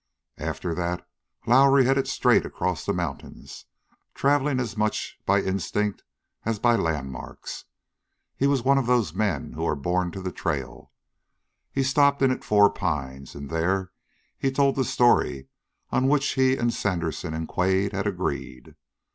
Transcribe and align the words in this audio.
After 0.39 0.73
that 0.73 1.07
Lowrie 1.45 1.85
headed 1.85 2.07
straight 2.07 2.43
across 2.43 2.87
the 2.87 2.91
mountains, 2.91 3.65
traveling 4.15 4.59
as 4.59 4.75
much 4.75 5.19
by 5.27 5.43
instinct 5.43 6.01
as 6.43 6.57
by 6.57 6.75
landmarks. 6.75 7.65
He 8.35 8.47
was 8.47 8.63
one 8.63 8.79
of 8.79 8.87
those 8.87 9.13
men 9.13 9.51
who 9.51 9.63
are 9.63 9.75
born 9.75 10.09
to 10.13 10.21
the 10.23 10.31
trail. 10.31 10.91
He 11.71 11.83
stopped 11.83 12.23
in 12.23 12.31
at 12.31 12.43
Four 12.43 12.71
Pines, 12.71 13.35
and 13.35 13.51
there 13.51 13.91
he 14.39 14.49
told 14.51 14.75
the 14.75 14.85
story 14.85 15.49
on 15.91 16.07
which 16.07 16.29
he 16.29 16.55
and 16.57 16.73
Sandersen 16.73 17.35
and 17.35 17.47
Quade 17.47 17.91
had 17.93 18.07
agreed. 18.07 18.73